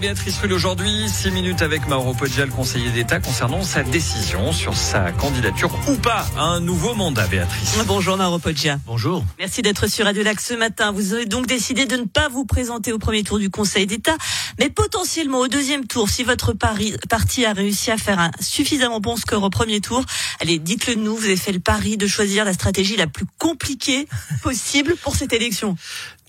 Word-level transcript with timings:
Béatrice 0.00 0.38
Rulle 0.38 0.54
aujourd'hui. 0.54 1.08
Six 1.10 1.30
minutes 1.30 1.60
avec 1.60 1.86
Mauro 1.86 2.14
Poggia, 2.14 2.46
le 2.46 2.50
conseiller 2.50 2.90
d'État, 2.90 3.20
concernant 3.20 3.62
sa 3.62 3.82
décision 3.82 4.50
sur 4.50 4.74
sa 4.74 5.12
candidature 5.12 5.70
ou 5.88 5.96
pas 5.96 6.26
à 6.38 6.44
un 6.44 6.60
nouveau 6.60 6.94
mandat, 6.94 7.26
Béatrice. 7.26 7.76
Bonjour 7.86 8.16
Mauro 8.16 8.38
Poggia. 8.38 8.78
Bonjour. 8.86 9.22
Merci 9.38 9.60
d'être 9.60 9.88
sur 9.88 10.06
Radio 10.06 10.22
Lac 10.22 10.40
ce 10.40 10.54
matin. 10.54 10.90
Vous 10.90 11.12
avez 11.12 11.26
donc 11.26 11.46
décidé 11.46 11.84
de 11.84 11.96
ne 11.96 12.04
pas 12.04 12.28
vous 12.28 12.46
présenter 12.46 12.92
au 12.92 12.98
premier 12.98 13.24
tour 13.24 13.38
du 13.38 13.50
Conseil 13.50 13.86
d'État, 13.86 14.16
mais 14.58 14.70
potentiellement 14.70 15.40
au 15.40 15.48
deuxième 15.48 15.86
tour, 15.86 16.08
si 16.08 16.24
votre 16.24 16.54
pari, 16.54 16.94
parti 17.10 17.44
a 17.44 17.52
réussi 17.52 17.90
à 17.90 17.98
faire 17.98 18.18
un 18.20 18.30
suffisamment 18.40 19.00
bon 19.00 19.16
score 19.16 19.42
au 19.42 19.50
premier 19.50 19.82
tour. 19.82 20.02
Allez, 20.40 20.58
dites-le 20.58 20.94
nous, 20.94 21.14
vous 21.14 21.24
avez 21.24 21.36
fait 21.36 21.52
le 21.52 21.60
pari 21.60 21.98
de 21.98 22.06
choisir 22.06 22.46
la 22.46 22.54
stratégie 22.54 22.96
la 22.96 23.06
plus 23.06 23.26
compliquée 23.38 24.08
possible 24.42 24.96
pour 25.02 25.14
cette 25.14 25.34
élection. 25.34 25.76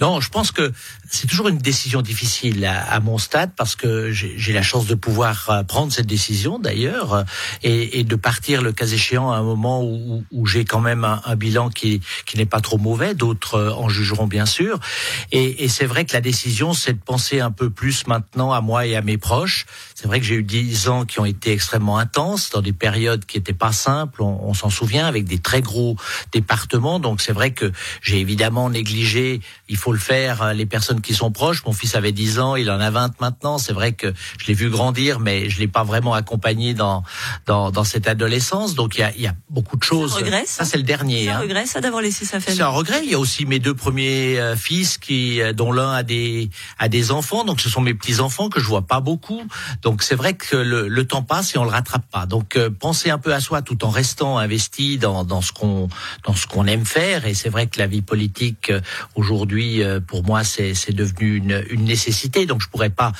Non, 0.01 0.19
je 0.19 0.29
pense 0.29 0.51
que 0.51 0.73
c'est 1.11 1.27
toujours 1.27 1.47
une 1.47 1.59
décision 1.59 2.01
difficile 2.01 2.65
à, 2.65 2.99
mon 3.01 3.19
stade 3.19 3.51
parce 3.55 3.75
que 3.75 4.11
j'ai 4.11 4.51
la 4.51 4.63
chance 4.63 4.87
de 4.87 4.95
pouvoir 4.95 5.49
euh, 5.49 5.63
prendre 5.63 5.91
cette 5.91 6.07
décision 6.07 6.57
d'ailleurs 6.57 7.13
euh, 7.13 7.23
et, 7.61 8.03
de 8.03 8.15
partir 8.15 8.63
le 8.63 8.71
cas 8.71 8.87
échéant 8.87 9.31
à 9.31 9.37
un 9.37 9.43
moment 9.43 9.83
où, 9.83 10.47
j'ai 10.47 10.65
quand 10.65 10.79
même 10.79 11.03
un, 11.03 11.35
bilan 11.35 11.69
qui, 11.69 12.01
qui 12.25 12.37
n'est 12.37 12.47
pas 12.47 12.61
trop 12.61 12.79
mauvais. 12.79 13.13
D'autres 13.13 13.55
euh, 13.55 13.73
en 13.73 13.89
jugeront 13.89 14.25
bien 14.25 14.47
sûr. 14.47 14.79
Et, 15.31 15.65
et 15.65 15.69
c'est 15.69 15.85
vrai 15.85 16.05
que 16.05 16.13
la 16.13 16.21
décision, 16.21 16.73
c'est 16.73 16.93
de 16.93 16.99
penser 16.99 17.39
un 17.39 17.51
peu 17.51 17.69
plus 17.69 18.07
maintenant 18.07 18.51
à 18.51 18.61
moi 18.61 18.87
et 18.87 18.95
à 18.95 19.03
mes 19.03 19.19
proches. 19.19 19.67
C'est 19.93 20.07
vrai 20.07 20.19
que 20.19 20.25
j'ai 20.25 20.35
eu 20.35 20.43
dix 20.43 20.87
ans 20.87 21.05
qui 21.05 21.19
ont 21.19 21.25
été 21.25 21.51
extrêmement 21.51 21.99
intenses 21.99 22.49
dans 22.49 22.61
des 22.61 22.73
périodes 22.73 23.25
qui 23.25 23.37
n'étaient 23.37 23.53
pas 23.53 23.71
simples. 23.71 24.23
On, 24.23 24.39
on 24.41 24.55
s'en 24.55 24.71
souvient 24.71 25.05
avec 25.05 25.25
des 25.25 25.37
très 25.37 25.61
gros 25.61 25.95
départements. 26.31 26.99
Donc 26.99 27.21
c'est 27.21 27.33
vrai 27.33 27.51
que 27.51 27.71
j'ai 28.01 28.19
évidemment 28.19 28.71
négligé. 28.71 29.41
Il 29.69 29.77
faut 29.77 29.90
le 29.91 29.99
faire. 29.99 30.41
Euh, 30.41 30.53
les 30.53 30.65
personnes 30.65 31.01
qui 31.01 31.13
sont 31.13 31.31
proches. 31.31 31.63
Mon 31.65 31.73
fils 31.73 31.95
avait 31.95 32.11
10 32.11 32.39
ans, 32.39 32.55
il 32.55 32.69
en 32.69 32.79
a 32.79 32.89
20 32.89 33.19
maintenant. 33.19 33.57
C'est 33.57 33.73
vrai 33.73 33.93
que 33.93 34.13
je 34.39 34.47
l'ai 34.47 34.53
vu 34.53 34.69
grandir, 34.69 35.19
mais 35.19 35.49
je 35.49 35.59
l'ai 35.59 35.67
pas 35.67 35.83
vraiment 35.83 36.13
accompagné 36.13 36.73
dans 36.73 37.03
dans, 37.45 37.71
dans 37.71 37.83
cette 37.83 38.07
adolescence. 38.07 38.75
Donc 38.75 38.95
il 38.95 39.01
y 39.01 39.03
a, 39.03 39.11
il 39.15 39.21
y 39.21 39.27
a 39.27 39.35
beaucoup 39.49 39.77
de 39.77 39.83
choses. 39.83 40.13
Un 40.13 40.17
regret, 40.17 40.43
ça, 40.45 40.65
c'est 40.65 40.77
le 40.77 40.83
dernier. 40.83 41.25
C'est 41.25 41.29
un 41.29 41.37
hein. 41.37 41.41
regret, 41.41 41.65
ça 41.65 41.81
d'avoir 41.81 42.01
laissé 42.01 42.25
sa 42.25 42.39
famille. 42.39 42.57
C'est 42.57 42.63
un 42.63 42.69
regret. 42.69 43.01
Il 43.03 43.11
y 43.11 43.15
a 43.15 43.19
aussi 43.19 43.45
mes 43.45 43.59
deux 43.59 43.73
premiers 43.73 44.39
euh, 44.39 44.55
fils 44.55 44.97
qui, 44.97 45.41
euh, 45.41 45.53
dont 45.53 45.71
l'un 45.71 45.91
a 45.91 46.03
des 46.03 46.49
a 46.79 46.89
des 46.89 47.11
enfants. 47.11 47.43
Donc 47.43 47.61
ce 47.61 47.69
sont 47.69 47.81
mes 47.81 47.93
petits 47.93 48.19
enfants 48.19 48.49
que 48.49 48.59
je 48.59 48.67
vois 48.67 48.83
pas 48.83 48.99
beaucoup. 48.99 49.41
Donc 49.81 50.03
c'est 50.03 50.15
vrai 50.15 50.33
que 50.33 50.55
le, 50.55 50.87
le, 50.87 51.07
temps 51.07 51.23
passe 51.23 51.55
et 51.55 51.57
on 51.57 51.63
le 51.63 51.69
rattrape 51.69 52.05
pas. 52.11 52.25
Donc 52.25 52.57
penser 52.79 53.09
un 53.09 53.17
peu 53.17 53.33
à 53.33 53.39
soi 53.39 53.61
tout 53.61 53.83
en 53.85 53.89
restant 53.89 54.37
investi 54.37 54.97
dans 54.97 55.23
dans 55.23 55.41
ce 55.41 55.51
qu'on 55.51 55.89
dans 56.25 56.35
ce 56.35 56.47
qu'on 56.47 56.65
aime 56.67 56.85
faire. 56.85 57.25
Et 57.25 57.33
c'est 57.33 57.49
vrai 57.49 57.67
que 57.67 57.79
la 57.79 57.87
vie 57.87 58.01
politique 58.01 58.71
aujourd'hui 59.15 59.70
pour 60.07 60.23
moi, 60.23 60.43
c'est 60.43 60.91
devenu 60.91 61.37
une, 61.37 61.65
une, 61.69 61.85
nécessité. 61.85 62.45
Donc, 62.45 62.61
je 62.61 62.67
pourrais 62.67 62.89
pas 62.89 63.11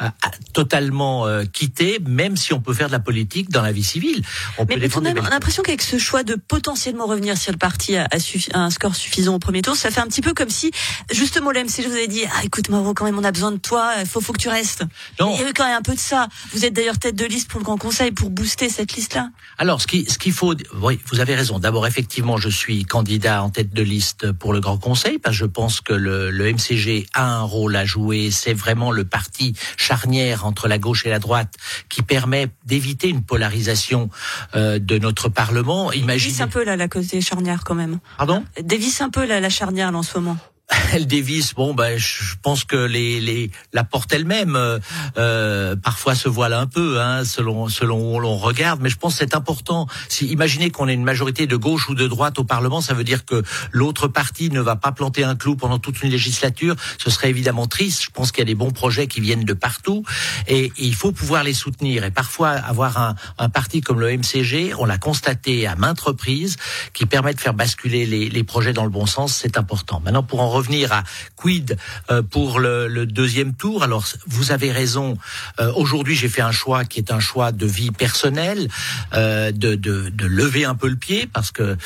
euh, 0.00 0.08
totalement 0.52 1.26
euh, 1.26 1.44
quitter, 1.44 1.98
même 2.06 2.36
si 2.36 2.52
on 2.52 2.60
peut 2.60 2.74
faire 2.74 2.88
de 2.88 2.92
la 2.92 3.00
politique 3.00 3.50
dans 3.50 3.62
la 3.62 3.72
vie 3.72 3.82
civile. 3.82 4.22
On 4.58 4.64
mais, 4.66 4.76
peut 4.78 4.88
on 4.96 5.04
a 5.04 5.12
l'impression 5.30 5.62
qu'avec 5.62 5.82
ce 5.82 5.98
choix 5.98 6.22
de 6.22 6.34
potentiellement 6.34 7.06
revenir 7.06 7.36
si 7.36 7.50
le 7.50 7.56
parti 7.56 7.96
a, 7.96 8.08
un 8.54 8.70
score 8.70 8.94
suffisant 8.94 9.34
au 9.34 9.38
premier 9.38 9.62
tour, 9.62 9.76
ça 9.76 9.90
fait 9.90 10.00
un 10.00 10.06
petit 10.06 10.22
peu 10.22 10.34
comme 10.34 10.50
si, 10.50 10.70
justement, 11.10 11.50
je 11.52 11.88
vous 11.88 11.96
ai 11.96 12.08
dit, 12.08 12.22
ah, 12.26 12.44
écoute, 12.44 12.68
Mauro, 12.68 12.94
quand 12.94 13.04
même, 13.04 13.18
on 13.18 13.24
a 13.24 13.32
besoin 13.32 13.52
de 13.52 13.58
toi, 13.58 13.94
il 14.00 14.06
faut, 14.06 14.20
faut 14.20 14.32
que 14.32 14.40
tu 14.40 14.48
restes. 14.48 14.84
Non. 15.20 15.34
Il 15.34 15.40
y 15.40 15.44
a 15.44 15.52
quand 15.52 15.66
même 15.66 15.78
un 15.78 15.82
peu 15.82 15.94
de 15.94 16.00
ça. 16.00 16.28
Vous 16.52 16.64
êtes 16.64 16.72
d'ailleurs 16.72 16.98
tête 16.98 17.16
de 17.16 17.24
liste 17.24 17.48
pour 17.48 17.60
le 17.60 17.64
Grand 17.64 17.78
Conseil 17.78 18.12
pour 18.12 18.30
booster 18.30 18.68
cette 18.68 18.94
liste-là. 18.94 19.30
Alors, 19.58 19.80
ce 19.80 19.86
qu'il 19.86 20.10
ce 20.10 20.18
qu'il 20.18 20.32
faut, 20.32 20.54
oui, 20.80 21.00
vous 21.10 21.20
avez 21.20 21.34
raison. 21.34 21.58
D'abord, 21.58 21.86
effectivement, 21.86 22.36
je 22.36 22.48
suis 22.48 22.84
candidat 22.84 23.42
en 23.42 23.50
tête 23.50 23.72
de 23.72 23.82
liste 23.82 24.32
pour 24.32 24.52
le 24.52 24.60
Grand 24.60 24.78
Conseil, 24.78 25.18
parce 25.18 25.36
que 25.36 25.40
je 25.40 25.46
pense 25.46 25.80
que 25.80 25.92
le, 25.96 26.30
le 26.30 26.52
MCG 26.52 27.06
a 27.14 27.24
un 27.24 27.42
rôle 27.42 27.76
à 27.76 27.84
jouer. 27.84 28.30
C'est 28.30 28.54
vraiment 28.54 28.90
le 28.90 29.04
parti 29.04 29.54
charnière 29.76 30.46
entre 30.46 30.68
la 30.68 30.78
gauche 30.78 31.06
et 31.06 31.10
la 31.10 31.18
droite 31.18 31.54
qui 31.88 32.02
permet 32.02 32.48
d'éviter 32.64 33.08
une 33.08 33.22
polarisation 33.22 34.10
euh, 34.54 34.78
de 34.78 34.98
notre 34.98 35.28
Parlement. 35.28 35.92
Imaginez... 35.92 36.32
Dévisse 36.32 36.40
un 36.40 36.48
peu 36.48 36.64
là 36.64 36.76
la 36.76 36.88
côté 36.88 37.20
charnière 37.20 37.64
quand 37.64 37.74
même. 37.74 37.98
Pardon? 38.16 38.44
Dévisse 38.60 39.00
un 39.00 39.10
peu 39.10 39.24
là, 39.26 39.40
la 39.40 39.50
charnière 39.50 39.92
là, 39.92 39.98
en 39.98 40.02
ce 40.02 40.18
moment 40.18 40.36
elle 40.92 41.06
dévisse. 41.06 41.54
Bon, 41.54 41.74
ben, 41.74 41.98
je 41.98 42.34
pense 42.42 42.64
que 42.64 42.76
les, 42.76 43.20
les 43.20 43.50
la 43.72 43.84
porte 43.84 44.12
elle-même 44.12 44.56
euh, 44.56 44.78
euh, 45.18 45.76
parfois 45.76 46.14
se 46.14 46.28
voile 46.28 46.52
un 46.52 46.66
peu, 46.66 47.00
hein, 47.00 47.24
selon 47.24 47.68
selon 47.68 48.14
où 48.14 48.20
l'on 48.20 48.36
regarde. 48.36 48.80
Mais 48.80 48.88
je 48.88 48.96
pense 48.96 49.14
que 49.14 49.18
c'est 49.18 49.34
important. 49.34 49.86
Si 50.08 50.26
imaginez 50.26 50.70
qu'on 50.70 50.88
ait 50.88 50.94
une 50.94 51.04
majorité 51.04 51.46
de 51.46 51.56
gauche 51.56 51.88
ou 51.88 51.94
de 51.94 52.06
droite 52.06 52.38
au 52.38 52.44
Parlement, 52.44 52.80
ça 52.80 52.94
veut 52.94 53.04
dire 53.04 53.24
que 53.24 53.42
l'autre 53.72 54.08
parti 54.08 54.50
ne 54.50 54.60
va 54.60 54.76
pas 54.76 54.92
planter 54.92 55.24
un 55.24 55.36
clou 55.36 55.56
pendant 55.56 55.78
toute 55.78 56.02
une 56.02 56.10
législature. 56.10 56.76
Ce 56.98 57.10
serait 57.10 57.30
évidemment 57.30 57.66
triste. 57.66 58.02
Je 58.02 58.10
pense 58.10 58.32
qu'il 58.32 58.40
y 58.40 58.42
a 58.42 58.46
des 58.46 58.54
bons 58.54 58.72
projets 58.72 59.06
qui 59.06 59.20
viennent 59.20 59.44
de 59.44 59.54
partout 59.54 60.04
et, 60.48 60.72
il 60.76 60.94
faut 60.94 61.12
pouvoir 61.12 61.44
les 61.44 61.54
soutenir. 61.54 62.04
Et 62.04 62.10
parfois 62.10 62.50
avoir 62.50 62.98
un, 62.98 63.14
un 63.38 63.48
parti 63.48 63.80
comme 63.80 64.00
le 64.00 64.16
MCG, 64.16 64.74
on 64.78 64.84
l'a 64.84 64.98
constaté 64.98 65.66
à 65.66 65.76
maintes 65.76 66.00
reprises, 66.00 66.56
qui 66.92 67.06
permet 67.06 67.34
de 67.34 67.40
faire 67.40 67.54
basculer 67.54 68.06
les, 68.06 68.28
les 68.28 68.44
projets 68.44 68.72
dans 68.72 68.84
le 68.84 68.90
bon 68.90 69.06
sens, 69.06 69.34
c'est 69.34 69.56
important. 69.56 70.00
Maintenant, 70.04 70.22
pour 70.22 70.40
en 70.40 70.53
revenir 70.54 70.92
à 70.92 71.04
quid 71.36 71.76
euh, 72.10 72.22
pour 72.22 72.58
le, 72.60 73.04
deuxième 73.06 73.54
tour. 73.54 73.82
Alors, 73.82 74.04
vous 74.26 74.52
avez 74.52 74.72
raison. 74.72 75.18
Euh, 75.60 75.72
aujourd'hui, 75.74 76.14
j'ai 76.14 76.28
fait 76.28 76.42
un 76.42 76.52
choix 76.52 76.84
qui 76.84 76.98
est 76.98 77.12
un 77.12 77.20
choix 77.20 77.52
de 77.52 77.66
vie 77.66 77.90
personnelle, 77.90 78.68
euh, 79.12 79.52
de, 79.52 79.74
de, 79.74 80.26
lever 80.26 80.64
un 80.64 80.74
peu 80.74 80.88
le 80.88 80.96
pied 80.96 81.28
parce 81.30 81.50
que 81.50 81.76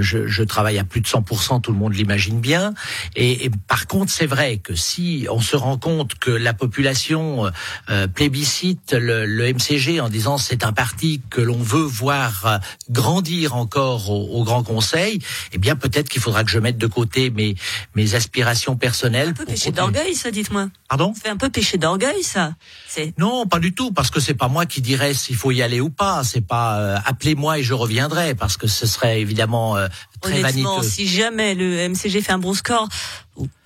je, 0.00 0.42
travaille 0.42 0.78
à 0.78 0.84
plus 0.84 1.00
de 1.00 1.06
100%, 1.06 1.60
tout 1.60 1.72
le 1.72 1.78
monde 1.78 1.94
l'imagine 1.94 2.40
bien. 2.40 2.74
Et, 3.16 3.44
et, 3.44 3.50
par 3.68 3.86
contre, 3.86 4.10
c'est 4.10 4.26
vrai 4.26 4.58
que 4.58 4.74
si 4.74 5.26
on 5.30 5.40
se 5.40 5.56
rend 5.56 5.78
compte 5.78 6.14
que 6.14 6.30
la 6.30 6.54
population 6.54 7.50
plébiscite 8.14 8.92
le, 8.92 9.26
le, 9.26 9.52
MCG 9.52 10.00
en 10.00 10.08
disant 10.08 10.38
c'est 10.38 10.64
un 10.64 10.72
parti 10.72 11.20
que 11.30 11.40
l'on 11.40 11.62
veut 11.62 11.82
voir 11.82 12.60
grandir 12.90 13.54
encore 13.54 14.10
au, 14.10 14.40
au 14.40 14.44
Grand 14.44 14.62
Conseil, 14.62 15.20
eh 15.52 15.58
bien 15.58 15.76
peut-être 15.76 16.08
qu'il 16.08 16.20
faudra 16.20 16.44
que 16.44 16.50
je 16.50 16.58
mette 16.58 16.78
de 16.78 16.86
côté 16.86 17.30
mes, 17.30 17.54
mes 17.94 18.11
aspirations 18.14 18.76
personnelles. 18.76 19.30
Un 19.30 19.32
peu 19.32 19.44
péché 19.44 19.70
d'orgueil, 19.70 20.14
ça, 20.14 20.30
dites-moi. 20.30 20.68
Pardon 20.88 21.12
C'est 21.20 21.28
un 21.28 21.36
peu 21.36 21.50
péché 21.50 21.78
d'orgueil, 21.78 22.22
ça. 22.22 22.54
Non, 23.18 23.46
pas 23.46 23.58
du 23.58 23.74
tout, 23.74 23.92
parce 23.92 24.10
que 24.10 24.20
c'est 24.20 24.34
pas 24.34 24.48
moi 24.48 24.66
qui 24.66 24.80
dirais 24.80 25.14
s'il 25.14 25.36
faut 25.36 25.50
y 25.50 25.62
aller 25.62 25.80
ou 25.80 25.90
pas. 25.90 26.22
C'est 26.24 26.46
pas 26.46 26.78
euh, 26.78 26.96
appelez-moi 27.04 27.58
et 27.58 27.62
je 27.62 27.74
reviendrai, 27.74 28.34
parce 28.34 28.56
que 28.56 28.66
ce 28.66 28.86
serait 28.86 29.20
évidemment 29.20 29.76
euh, 29.76 29.88
très 30.20 30.40
Honnêtement, 30.40 30.82
si 30.82 31.06
jamais 31.06 31.54
le 31.54 31.88
MCG 31.88 32.22
fait 32.22 32.32
un 32.32 32.38
bon 32.38 32.54
score, 32.54 32.88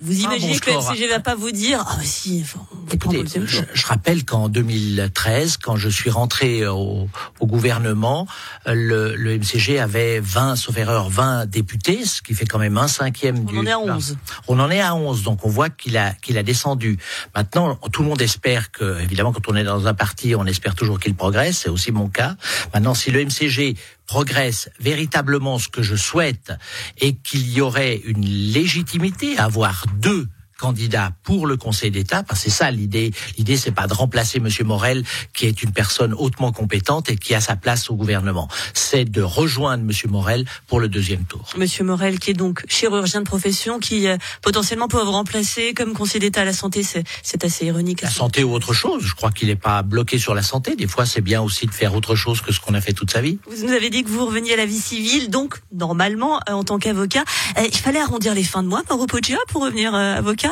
vous 0.00 0.20
imaginez 0.20 0.58
que 0.58 0.70
le 0.70 0.76
MCG 0.76 1.08
va 1.08 1.20
pas 1.20 1.34
vous 1.34 1.50
dire 1.50 1.84
ah 1.86 1.98
si, 2.02 2.44
Écoutez, 2.92 3.24
je, 3.46 3.60
je, 3.72 3.86
rappelle 3.86 4.24
qu'en 4.24 4.48
2013, 4.48 5.56
quand 5.56 5.76
je 5.76 5.88
suis 5.88 6.10
rentré 6.10 6.66
au, 6.66 7.08
au 7.40 7.46
gouvernement, 7.46 8.26
le, 8.66 9.16
le, 9.16 9.38
MCG 9.38 9.78
avait 9.78 10.20
20, 10.20 10.56
sauf 10.56 10.76
erreur, 10.76 11.08
20 11.08 11.46
députés, 11.46 12.04
ce 12.04 12.22
qui 12.22 12.34
fait 12.34 12.46
quand 12.46 12.58
même 12.58 12.78
un 12.78 12.88
cinquième 12.88 13.44
du. 13.44 13.56
On 13.56 13.60
en 13.60 13.66
est 13.66 13.72
à 13.72 13.78
11. 13.78 14.16
On 14.48 14.60
en 14.60 14.70
est 14.70 14.80
à 14.80 14.94
11, 14.94 15.22
donc 15.22 15.44
on 15.44 15.48
voit 15.48 15.68
qu'il 15.68 15.96
a 15.96 16.12
qu'il 16.12 16.38
a 16.38 16.42
descendu. 16.42 16.98
Maintenant, 17.34 17.76
tout 17.92 18.02
le 18.02 18.08
monde 18.08 18.22
espère 18.22 18.70
que, 18.70 19.00
évidemment, 19.00 19.32
quand 19.32 19.48
on 19.48 19.56
est 19.56 19.64
dans 19.64 19.86
un 19.86 19.94
parti, 19.94 20.34
on 20.34 20.46
espère 20.46 20.74
toujours 20.74 21.00
qu'il 21.00 21.14
progresse. 21.14 21.58
C'est 21.58 21.70
aussi 21.70 21.92
mon 21.92 22.08
cas. 22.08 22.36
Maintenant, 22.72 22.94
si 22.94 23.10
le 23.10 23.24
MCG 23.24 23.76
progresse 24.06 24.70
véritablement 24.78 25.58
ce 25.58 25.68
que 25.68 25.82
je 25.82 25.96
souhaite 25.96 26.52
et 26.98 27.16
qu'il 27.16 27.50
y 27.50 27.60
aurait 27.60 27.96
une 27.96 28.24
légitimité 28.24 29.36
à 29.38 29.44
avoir 29.44 29.84
deux 29.96 30.28
candidat 30.58 31.12
pour 31.22 31.46
le 31.46 31.56
Conseil 31.56 31.90
d'État, 31.90 32.22
parce 32.22 32.40
que 32.40 32.50
c'est 32.50 32.56
ça 32.56 32.70
l'idée. 32.70 33.12
L'idée, 33.38 33.56
c'est 33.56 33.72
pas 33.72 33.86
de 33.86 33.94
remplacer 33.94 34.40
Monsieur 34.40 34.64
Morel, 34.64 35.04
qui 35.34 35.46
est 35.46 35.62
une 35.62 35.72
personne 35.72 36.14
hautement 36.14 36.52
compétente 36.52 37.10
et 37.10 37.16
qui 37.16 37.34
a 37.34 37.40
sa 37.40 37.56
place 37.56 37.90
au 37.90 37.94
gouvernement. 37.94 38.48
C'est 38.74 39.04
de 39.04 39.22
rejoindre 39.22 39.84
Monsieur 39.84 40.08
Morel 40.08 40.44
pour 40.66 40.80
le 40.80 40.88
deuxième 40.88 41.24
tour. 41.24 41.48
Monsieur 41.56 41.84
Morel, 41.84 42.18
qui 42.18 42.30
est 42.30 42.34
donc 42.34 42.64
chirurgien 42.68 43.20
de 43.20 43.26
profession, 43.26 43.78
qui 43.78 44.08
euh, 44.08 44.16
potentiellement 44.42 44.88
peut 44.88 45.02
vous 45.02 45.12
remplacer 45.12 45.74
comme 45.74 45.92
Conseil 45.92 46.20
d'État 46.20 46.42
à 46.42 46.44
la 46.44 46.52
santé, 46.52 46.82
c'est 46.82 47.44
assez 47.44 47.66
ironique. 47.66 48.02
La 48.02 48.10
santé 48.10 48.44
ou 48.44 48.52
autre 48.52 48.72
chose. 48.72 49.02
Je 49.04 49.14
crois 49.14 49.30
qu'il 49.30 49.48
n'est 49.48 49.56
pas 49.56 49.82
bloqué 49.82 50.18
sur 50.18 50.34
la 50.34 50.42
santé. 50.42 50.76
Des 50.76 50.86
fois, 50.86 51.06
c'est 51.06 51.20
bien 51.20 51.42
aussi 51.42 51.66
de 51.66 51.72
faire 51.72 51.94
autre 51.94 52.14
chose 52.14 52.40
que 52.40 52.52
ce 52.52 52.60
qu'on 52.60 52.74
a 52.74 52.80
fait 52.80 52.92
toute 52.92 53.10
sa 53.10 53.20
vie. 53.20 53.38
Vous 53.50 53.66
nous 53.66 53.72
avez 53.72 53.90
dit 53.90 54.04
que 54.04 54.08
vous 54.08 54.26
reveniez 54.26 54.54
à 54.54 54.56
la 54.56 54.66
vie 54.66 54.78
civile, 54.78 55.30
donc 55.30 55.60
normalement, 55.72 56.40
euh, 56.48 56.52
en 56.52 56.64
tant 56.64 56.78
qu'avocat, 56.78 57.24
euh, 57.58 57.62
il 57.66 57.76
fallait 57.76 58.00
arrondir 58.00 58.34
les 58.34 58.44
fins 58.44 58.62
de 58.62 58.68
mois, 58.68 58.82
Mauro 58.88 59.06
Poggia, 59.06 59.38
pour 59.48 59.62
revenir 59.62 59.94
avocat. 59.94 60.45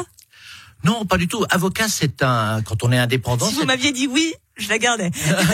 Non, 0.85 1.05
pas 1.05 1.17
du 1.17 1.29
tout. 1.29 1.45
Avocat, 1.51 1.89
c'est 1.89 2.23
un 2.23 2.63
quand 2.63 2.85
on 2.85 2.93
est 2.93 2.99
indépendant. 2.99 3.47
Si 3.47 3.55
vous 3.55 3.65
m'aviez 3.65 3.93
dit 3.93 4.07
oui, 4.07 4.35
je 4.57 4.69
la 4.69 4.79
gardais. 4.79 5.11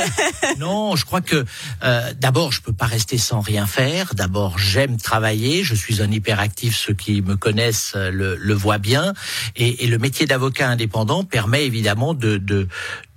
non, 0.59 0.97
je 0.97 1.05
crois 1.05 1.21
que 1.21 1.45
euh, 1.83 2.13
d'abord, 2.19 2.53
je 2.53 2.61
peux 2.61 2.73
pas 2.73 2.87
rester 2.87 3.17
sans 3.17 3.41
rien 3.41 3.67
faire. 3.67 4.15
D'abord, 4.15 4.59
j'aime 4.59 4.97
travailler. 4.97 5.65
Je 5.65 5.75
suis 5.75 6.03
un 6.03 6.11
hyperactif. 6.11 6.77
Ceux 6.77 6.95
qui 6.95 7.23
me 7.23 7.37
connaissent 7.37 7.95
le, 7.95 8.37
le 8.37 8.55
voient 8.55 8.79
bien. 8.79 9.15
Et, 9.57 9.85
et 9.85 9.87
le 9.87 9.99
métier 9.99 10.27
d'avocat 10.27 10.69
indépendant 10.69 11.25
permet 11.25 11.65
évidemment 11.65 12.13
de, 12.13 12.37
de 12.37 12.69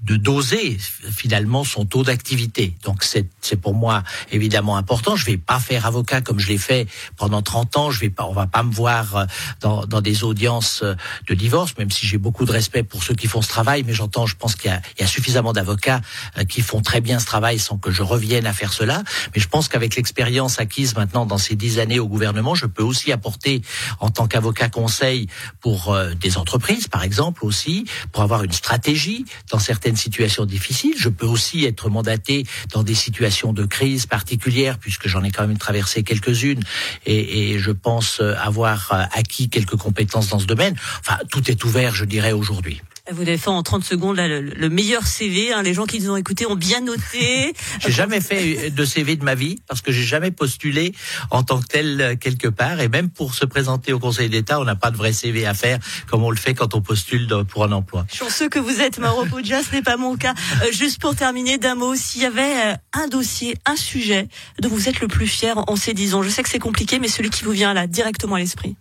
de 0.03 0.17
doser 0.17 0.77
finalement 0.77 1.63
son 1.63 1.85
taux 1.85 2.03
d'activité. 2.03 2.75
Donc 2.83 3.03
c'est 3.03 3.55
pour 3.61 3.73
moi 3.73 4.03
évidemment 4.31 4.75
important. 4.75 5.15
Je 5.15 5.25
vais 5.25 5.37
pas 5.37 5.59
faire 5.59 5.85
avocat 5.85 6.21
comme 6.21 6.39
je 6.39 6.49
l'ai 6.49 6.57
fait 6.57 6.87
pendant 7.15 7.41
30 7.41 7.77
ans. 7.77 7.91
Je 7.91 7.99
vais 8.01 8.09
pas, 8.09 8.25
on 8.25 8.33
va 8.33 8.47
pas 8.47 8.63
me 8.63 8.71
voir 8.71 9.15
euh, 9.15 9.25
dans, 9.61 9.85
dans 9.85 10.01
des 10.01 10.23
audiences 10.23 10.81
euh, 10.83 10.95
de 11.27 11.33
divorce, 11.33 11.77
même 11.77 11.89
si 11.89 12.05
j'ai 12.05 12.17
beaucoup 12.17 12.45
de 12.45 12.51
respect 12.51 12.83
pour 12.83 13.03
ceux 13.03 13.13
qui 13.13 13.27
font 13.27 13.41
ce 13.41 13.47
travail. 13.47 13.83
Mais 13.85 13.93
j'entends, 13.93 14.25
je 14.25 14.35
pense 14.35 14.55
qu'il 14.55 14.71
y, 14.71 15.01
y 15.01 15.03
a, 15.03 15.07
suffisamment 15.07 15.53
d'avocats 15.53 16.01
euh, 16.37 16.43
qui 16.43 16.61
font 16.61 16.81
très 16.81 16.99
bien 16.99 17.19
ce 17.19 17.25
travail 17.25 17.57
sans 17.59 17.77
que 17.77 17.91
je 17.91 18.03
revienne 18.03 18.45
à 18.45 18.53
faire 18.53 18.73
cela. 18.73 19.03
Mais 19.33 19.41
je 19.41 19.47
pense 19.47 19.69
qu'avec 19.69 19.95
l'expérience 19.95 20.59
acquise 20.59 20.95
maintenant 20.95 21.25
dans 21.25 21.37
ces 21.37 21.55
dix 21.55 21.79
années 21.79 21.99
au 21.99 22.07
gouvernement, 22.07 22.55
je 22.55 22.65
peux 22.65 22.83
aussi 22.83 23.11
apporter 23.11 23.61
en 23.99 24.09
tant 24.09 24.27
qu'avocat 24.27 24.67
conseil 24.69 25.27
pour 25.61 25.95
des 26.19 26.37
entreprises, 26.37 26.87
par 26.87 27.03
exemple 27.03 27.45
aussi, 27.45 27.85
pour 28.11 28.23
avoir 28.23 28.43
une 28.43 28.51
stratégie 28.51 29.25
dans 29.49 29.59
certaines 29.59 29.92
situations 29.95 30.45
difficiles. 30.45 30.95
Je 30.97 31.09
peux 31.09 31.25
aussi 31.25 31.65
être 31.65 31.89
mandaté 31.89 32.45
dans 32.71 32.83
des 32.83 32.95
situations 32.95 33.53
de 33.53 33.65
crise 33.65 34.05
particulières, 34.05 34.77
puisque 34.77 35.07
j'en 35.07 35.23
ai 35.23 35.31
quand 35.31 35.47
même 35.47 35.57
traversé 35.57 36.03
quelques-unes, 36.03 36.63
et, 37.05 37.51
et, 37.51 37.59
je 37.59 37.71
pense 37.71 38.21
avoir 38.21 39.07
acquis 39.11 39.49
quelques 39.49 39.75
compétences 39.75 40.29
dans 40.29 40.39
ce 40.39 40.45
domaine. 40.45 40.75
Enfin, 40.99 41.17
tout 41.31 41.49
est 41.49 41.63
ouvert, 41.63 41.95
je 41.95 42.05
dirais, 42.05 42.31
aujourd'hui. 42.31 42.81
Vous 43.11 43.23
avez 43.23 43.37
fait 43.37 43.49
en 43.49 43.61
30 43.61 43.83
secondes 43.83 44.15
là, 44.15 44.29
le, 44.29 44.69
meilleur 44.69 45.05
CV. 45.05 45.51
Hein. 45.51 45.61
Les 45.61 45.73
gens 45.73 45.85
qui 45.85 45.99
nous 45.99 46.11
ont 46.11 46.15
écoutés 46.15 46.45
ont 46.45 46.55
bien 46.55 46.79
noté. 46.79 47.53
j'ai 47.79 47.91
jamais 47.91 48.21
fait 48.21 48.71
de 48.71 48.85
CV 48.85 49.17
de 49.17 49.25
ma 49.25 49.35
vie 49.35 49.57
parce 49.67 49.81
que 49.81 49.91
j'ai 49.91 50.05
jamais 50.05 50.31
postulé 50.31 50.95
en 51.29 51.43
tant 51.43 51.59
que 51.59 51.67
tel 51.67 51.99
euh, 51.99 52.15
quelque 52.15 52.47
part. 52.47 52.79
Et 52.79 52.87
même 52.87 53.09
pour 53.09 53.35
se 53.35 53.43
présenter 53.43 53.91
au 53.91 53.99
Conseil 53.99 54.29
d'État, 54.29 54.57
on 54.61 54.63
n'a 54.63 54.77
pas 54.77 54.89
de 54.89 54.95
vrai 54.95 55.11
CV 55.11 55.45
à 55.45 55.53
faire 55.53 55.79
comme 56.09 56.23
on 56.23 56.29
le 56.31 56.37
fait 56.37 56.53
quand 56.53 56.75
on 56.75 56.81
postule 56.81 57.27
pour 57.49 57.65
un 57.65 57.73
emploi. 57.73 58.05
Chanceux 58.09 58.47
que 58.47 58.59
vous 58.59 58.79
êtes, 58.79 58.99
Mauro 58.99 59.25
Poggia, 59.25 59.61
ce 59.63 59.73
n'est 59.75 59.81
pas 59.81 59.97
mon 59.97 60.15
cas. 60.15 60.33
Euh, 60.61 60.71
juste 60.71 61.01
pour 61.01 61.13
terminer 61.13 61.57
d'un 61.57 61.75
mot, 61.75 61.95
s'il 61.95 62.21
y 62.21 62.25
avait 62.25 62.71
euh, 62.71 62.75
un 62.93 63.09
dossier, 63.09 63.57
un 63.65 63.75
sujet 63.75 64.29
dont 64.61 64.69
vous 64.69 64.87
êtes 64.87 65.01
le 65.01 65.09
plus 65.09 65.27
fier 65.27 65.61
en 65.67 65.75
ces 65.75 65.93
10 65.93 66.13
ans, 66.13 66.23
je 66.23 66.29
sais 66.29 66.41
que 66.41 66.49
c'est 66.49 66.57
compliqué, 66.57 66.99
mais 66.99 67.09
celui 67.09 67.31
qui 67.31 67.43
vous 67.43 67.51
vient 67.51 67.73
là 67.73 67.85
directement 67.85 68.35
à 68.35 68.39
l'esprit. 68.39 68.77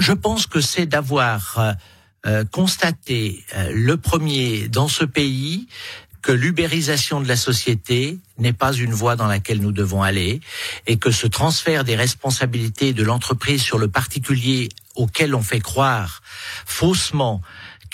Je 0.00 0.12
pense 0.12 0.48
que 0.48 0.60
c'est 0.60 0.86
d'avoir 0.86 1.76
constater 2.50 3.44
euh, 3.54 3.70
le 3.72 3.96
premier 3.96 4.68
dans 4.68 4.88
ce 4.88 5.04
pays 5.04 5.68
que 6.22 6.32
l'ubérisation 6.32 7.20
de 7.20 7.28
la 7.28 7.36
société 7.36 8.18
n'est 8.38 8.54
pas 8.54 8.72
une 8.72 8.94
voie 8.94 9.14
dans 9.14 9.26
laquelle 9.26 9.60
nous 9.60 9.72
devons 9.72 10.02
aller 10.02 10.40
et 10.86 10.96
que 10.96 11.10
ce 11.10 11.26
transfert 11.26 11.84
des 11.84 11.96
responsabilités 11.96 12.94
de 12.94 13.02
l'entreprise 13.02 13.62
sur 13.62 13.78
le 13.78 13.88
particulier 13.88 14.70
auquel 14.94 15.34
on 15.34 15.42
fait 15.42 15.60
croire 15.60 16.22
faussement 16.64 17.42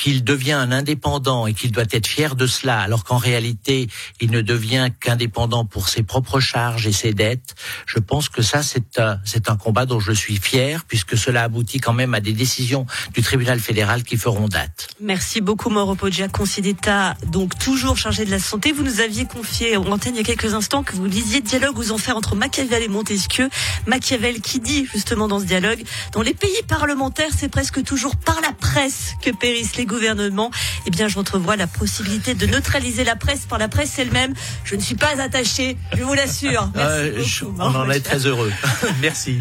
qu'il 0.00 0.24
devient 0.24 0.52
un 0.52 0.72
indépendant 0.72 1.46
et 1.46 1.52
qu'il 1.52 1.72
doit 1.72 1.84
être 1.90 2.06
fier 2.06 2.34
de 2.34 2.46
cela, 2.46 2.80
alors 2.80 3.04
qu'en 3.04 3.18
réalité, 3.18 3.88
il 4.20 4.30
ne 4.30 4.40
devient 4.40 4.88
qu'indépendant 4.98 5.66
pour 5.66 5.88
ses 5.88 6.02
propres 6.02 6.40
charges 6.40 6.86
et 6.86 6.92
ses 6.92 7.12
dettes, 7.12 7.54
je 7.86 7.98
pense 7.98 8.30
que 8.30 8.40
ça, 8.40 8.62
c'est 8.62 8.98
un, 8.98 9.20
un 9.46 9.56
combat 9.56 9.84
dont 9.84 10.00
je 10.00 10.12
suis 10.12 10.36
fier, 10.36 10.84
puisque 10.88 11.18
cela 11.18 11.42
aboutit 11.42 11.80
quand 11.80 11.92
même 11.92 12.14
à 12.14 12.20
des 12.20 12.32
décisions 12.32 12.86
du 13.12 13.20
tribunal 13.20 13.60
fédéral 13.60 14.02
qui 14.02 14.16
feront 14.16 14.48
date. 14.48 14.88
Merci 15.00 15.42
beaucoup, 15.42 15.68
Mauro 15.68 15.94
Poggia, 15.94 16.28
conseiller 16.28 16.72
d'État, 16.72 17.14
donc 17.26 17.58
toujours 17.58 17.98
chargé 17.98 18.24
de 18.24 18.30
la 18.30 18.38
santé. 18.38 18.72
Vous 18.72 18.82
nous 18.82 19.00
aviez 19.00 19.26
confié 19.26 19.76
en 19.76 19.84
antenne 19.86 20.14
il 20.14 20.18
y 20.18 20.20
a 20.20 20.24
quelques 20.24 20.54
instants 20.54 20.82
que 20.82 20.94
vous 20.94 21.04
lisiez 21.04 21.42
dialogue 21.42 21.78
aux 21.78 21.92
enfers 21.92 22.16
entre 22.16 22.36
Machiavel 22.36 22.82
et 22.82 22.88
Montesquieu. 22.88 23.50
Machiavel 23.86 24.40
qui 24.40 24.60
dit 24.60 24.86
justement 24.90 25.28
dans 25.28 25.40
ce 25.40 25.44
dialogue, 25.44 25.82
dans 26.12 26.22
les 26.22 26.34
pays 26.34 26.62
parlementaires, 26.66 27.32
c'est 27.36 27.50
presque 27.50 27.82
toujours 27.82 28.16
par 28.16 28.40
la 28.40 28.52
presse 28.52 29.14
que 29.20 29.30
périssent 29.30 29.76
les 29.76 29.89
gouvernement, 29.90 30.50
eh 30.86 30.90
bien, 30.90 31.08
je 31.08 31.18
entrevois 31.18 31.56
la 31.56 31.66
possibilité 31.66 32.34
de 32.34 32.46
neutraliser 32.46 33.04
la 33.04 33.16
presse 33.16 33.46
par 33.46 33.58
la 33.58 33.68
presse 33.68 33.98
elle-même. 33.98 34.34
Je 34.64 34.76
ne 34.76 34.80
suis 34.80 34.94
pas 34.94 35.20
attaché, 35.20 35.76
je 35.96 36.02
vous 36.02 36.14
l'assure. 36.14 36.70
Euh, 36.76 37.22
on 37.58 37.74
en 37.74 37.90
est 37.90 38.00
très 38.00 38.26
heureux. 38.26 38.52
Merci. 39.02 39.40